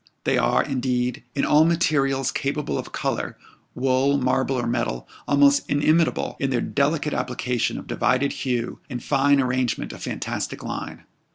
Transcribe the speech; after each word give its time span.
They 0.23 0.35
are, 0.39 0.63
indeed, 0.63 1.21
in 1.35 1.45
all 1.45 1.63
materials 1.63 2.31
capable 2.31 2.75
of 2.79 2.91
colour, 2.91 3.37
wool, 3.75 4.17
marble, 4.17 4.55
or 4.55 4.65
metal, 4.65 5.07
almost 5.27 5.69
inimitable 5.69 6.37
in 6.39 6.49
their 6.49 6.59
delicate 6.59 7.13
application 7.13 7.77
of 7.77 7.85
divided 7.85 8.31
hue, 8.33 8.79
and 8.89 9.03
fine 9.03 9.39
arrangement 9.39 9.93
of 9.93 10.01
fantastic 10.01 10.63
line. 10.63 11.03